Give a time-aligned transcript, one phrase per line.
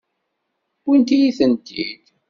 [0.85, 2.03] Wwint-iyi-tent-id.